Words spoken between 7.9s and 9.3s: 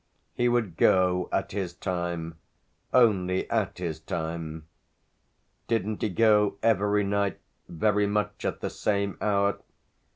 much at the same